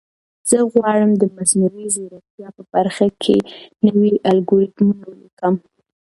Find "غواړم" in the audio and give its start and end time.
0.73-1.11